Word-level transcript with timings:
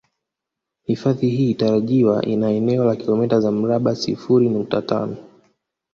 Hifadhi 0.83 1.29
hii 1.29 1.53
tarajiwa 1.53 2.25
ina 2.25 2.49
eneo 2.51 2.83
la 2.85 2.95
kilomita 2.95 3.39
za 3.39 3.51
mraba 3.51 3.95
sifuri 3.95 4.49
nukta 4.49 4.81
tano 4.81 5.17